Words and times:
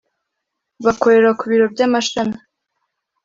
bakorera 0.85 1.29
ku 1.37 1.43
biro 1.49 1.65
by 1.73 1.79
amashami 1.87 2.37